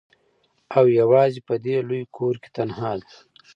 او 0.77 0.85
یوازي 0.99 1.39
په 1.47 1.55
دې 1.65 1.77
لوی 1.87 2.03
کور 2.17 2.35
کي 2.41 2.49
تنهاده 2.55 3.13